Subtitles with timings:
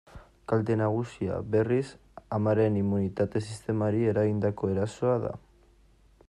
[0.51, 1.85] Kalte nagusia, berriz,
[2.39, 5.35] amaren immunitate-sistemari egindako erasoa da.